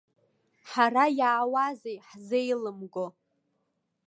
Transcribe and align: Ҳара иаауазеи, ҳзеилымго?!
Ҳара 0.69 1.05
иаауазеи, 1.19 1.97
ҳзеилымго?! 2.07 3.05